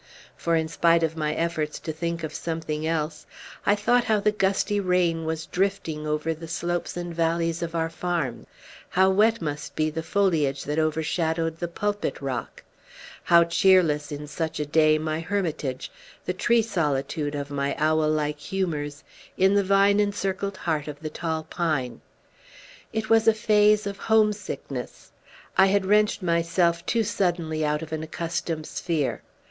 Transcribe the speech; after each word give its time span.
For, 0.35 0.55
in 0.55 0.67
spite 0.67 1.03
of 1.03 1.15
my 1.15 1.35
efforts 1.35 1.77
to 1.81 1.91
think 1.93 2.23
of 2.23 2.33
something 2.33 2.87
else, 2.87 3.27
I 3.67 3.75
thought 3.75 4.05
how 4.05 4.19
the 4.19 4.31
gusty 4.31 4.79
rain 4.79 5.25
was 5.25 5.45
drifting 5.45 6.07
over 6.07 6.33
the 6.33 6.47
slopes 6.47 6.97
and 6.97 7.13
valleys 7.13 7.61
of 7.61 7.75
our 7.75 7.91
farm; 7.91 8.47
how 8.89 9.11
wet 9.11 9.43
must 9.43 9.75
be 9.75 9.91
the 9.91 10.01
foliage 10.01 10.63
that 10.63 10.79
overshadowed 10.79 11.57
the 11.59 11.67
pulpit 11.67 12.19
rock; 12.19 12.63
how 13.25 13.43
cheerless, 13.43 14.11
in 14.11 14.25
such 14.25 14.59
a 14.59 14.65
day, 14.65 14.97
my 14.97 15.19
hermitage 15.19 15.91
the 16.25 16.33
tree 16.33 16.63
solitude 16.63 17.35
of 17.35 17.51
my 17.51 17.75
owl 17.77 18.09
like 18.09 18.39
humors 18.39 19.03
in 19.37 19.53
the 19.53 19.63
vine 19.63 19.99
encircled 19.99 20.57
heart 20.57 20.87
of 20.87 20.99
the 21.01 21.11
tall 21.11 21.43
pine! 21.43 22.01
It 22.91 23.07
was 23.11 23.27
a 23.27 23.35
phase 23.35 23.85
of 23.85 23.99
homesickness. 23.99 25.11
I 25.59 25.67
had 25.67 25.85
wrenched 25.85 26.23
myself 26.23 26.83
too 26.87 27.03
suddenly 27.03 27.63
out 27.63 27.83
of 27.83 27.91
an 27.91 28.01
accustomed 28.01 28.65
sphere. 28.65 29.21